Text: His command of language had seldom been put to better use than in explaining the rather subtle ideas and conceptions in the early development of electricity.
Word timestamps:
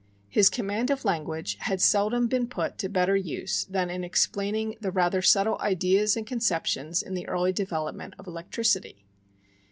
His 0.29 0.49
command 0.49 0.89
of 0.89 1.05
language 1.05 1.57
had 1.59 1.79
seldom 1.79 2.25
been 2.25 2.47
put 2.47 2.79
to 2.79 2.89
better 2.89 3.15
use 3.15 3.65
than 3.65 3.91
in 3.91 4.03
explaining 4.03 4.77
the 4.81 4.89
rather 4.89 5.21
subtle 5.21 5.59
ideas 5.59 6.17
and 6.17 6.25
conceptions 6.25 7.03
in 7.03 7.13
the 7.13 7.27
early 7.27 7.53
development 7.53 8.15
of 8.17 8.25
electricity. 8.25 9.05